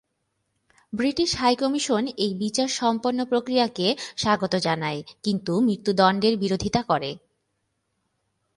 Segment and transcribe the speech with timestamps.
[0.93, 3.87] British High Commission এই বিচার সম্পন্ন প্রক্রিয়াকে
[4.17, 7.11] স্বাগত জানায় কিন্তু মৃত্যুদণ্ডের বিরোধিতা করে।